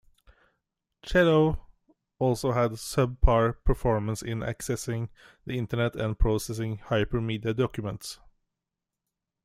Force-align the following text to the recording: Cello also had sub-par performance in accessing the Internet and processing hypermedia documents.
Cello 1.03 1.67
also 2.17 2.53
had 2.53 2.79
sub-par 2.79 3.53
performance 3.53 4.23
in 4.23 4.39
accessing 4.39 5.09
the 5.45 5.59
Internet 5.59 5.95
and 5.95 6.17
processing 6.17 6.79
hypermedia 6.79 7.55
documents. 7.55 8.17